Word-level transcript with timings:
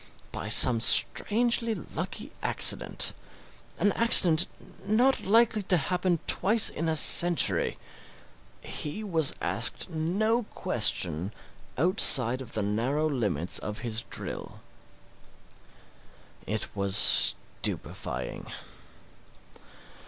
By 0.31 0.49
some 0.49 0.79
strangely 0.79 1.75
lucky 1.75 2.31
accident 2.41 3.13
an 3.77 3.91
accident 3.91 4.47
not 4.83 5.25
likely 5.27 5.61
to 5.61 5.77
happen 5.77 6.17
twice 6.25 6.69
in 6.71 6.89
a 6.89 6.95
century 6.95 7.77
he 8.61 9.03
was 9.03 9.35
asked 9.41 9.91
no 9.91 10.41
question 10.41 11.31
outside 11.77 12.41
of 12.41 12.53
the 12.53 12.63
narrow 12.63 13.07
limits 13.07 13.59
of 13.59 13.77
his 13.85 14.01
drill. 14.09 14.61
It 16.47 16.75
was 16.75 17.35
stupefying. 17.61 18.47